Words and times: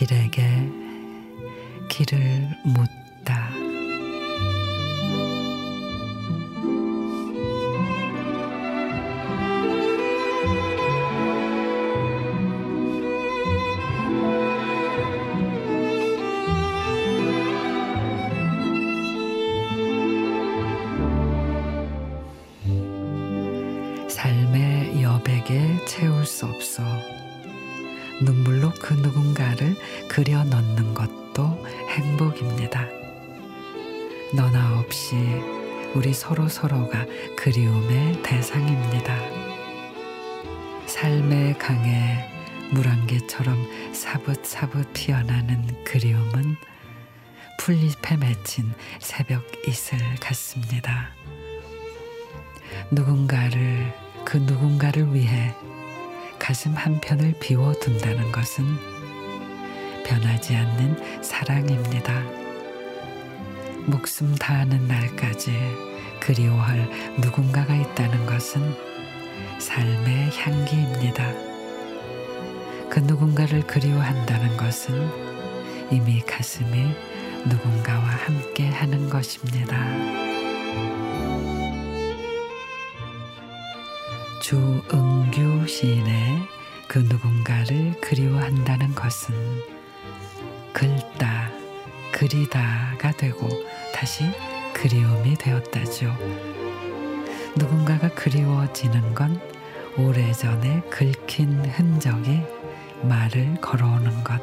길에게 0.00 0.42
길을 1.90 2.48
묻다. 2.64 3.50
삶의 24.08 25.02
여백에 25.02 25.84
채울 25.84 26.24
수 26.24 26.46
없어 26.46 26.82
눈물로 28.20 28.70
그 28.80 28.94
누군가를 28.94 29.76
그려 30.08 30.44
넣는 30.44 30.94
것도 30.94 31.66
행복입니다. 31.88 32.86
너나 34.34 34.78
없이 34.78 35.16
우리 35.94 36.12
서로 36.12 36.48
서로가 36.48 37.06
그리움의 37.36 38.22
대상입니다. 38.22 39.16
삶의 40.86 41.58
강에 41.58 42.28
물안개처럼 42.72 43.92
사붓사붓 43.92 44.92
피어나는 44.92 45.84
그리움은 45.84 46.56
풀잎에 47.58 48.16
맺힌 48.16 48.72
새벽 49.00 49.42
이슬 49.66 49.98
같습니다. 50.20 51.10
누군가를 52.90 53.92
그 54.24 54.36
누군가를 54.36 55.14
위해 55.14 55.54
가슴 56.50 56.72
한편을 56.72 57.34
비워둔다는 57.38 58.32
것은 58.32 58.64
변하지 60.04 60.56
않는 60.56 61.22
사랑입니다. 61.22 62.24
목숨 63.86 64.34
다하는 64.34 64.88
날까지 64.88 65.52
그리워할 66.18 66.90
누군가가 67.20 67.72
있다는 67.76 68.26
것은 68.26 68.74
삶의 69.60 70.30
향기입니다. 70.36 71.32
그 72.90 72.98
누군가를 72.98 73.64
그리워한다는 73.68 74.56
것은 74.56 75.08
이미 75.92 76.20
가슴이 76.22 76.92
누군가와 77.48 78.02
함께 78.02 78.66
하는 78.66 79.08
것입니다. 79.08 80.29
주응규 84.40 85.66
시인의 85.66 86.48
그 86.88 86.98
누군가를 87.00 88.00
그리워한다는 88.00 88.94
것은 88.94 89.34
글다, 90.72 91.50
그리다가 92.10 93.12
되고 93.12 93.46
다시 93.94 94.24
그리움이 94.72 95.36
되었다죠. 95.36 96.16
누군가가 97.54 98.08
그리워지는 98.14 99.14
건 99.14 99.38
오래전에 99.98 100.80
긁힌 100.88 101.62
흔적이 101.66 102.40
말을 103.02 103.56
걸어오는 103.60 104.24
것. 104.24 104.40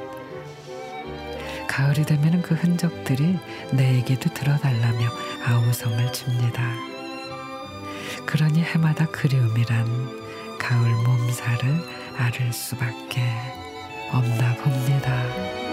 가을이 1.68 2.06
되면 2.06 2.44
그 2.44 2.54
흔적들이 2.54 3.40
내에게도 3.74 4.32
들어달라며 4.32 5.10
아우성을 5.44 6.14
칩니다. 6.14 6.97
그러니 8.28 8.62
해마다 8.62 9.06
그리움이란 9.08 9.86
가을 10.60 10.92
몸살을 11.04 11.82
앓을 12.18 12.52
수밖에 12.52 13.22
없나 14.12 14.54
봅니다. 14.58 15.67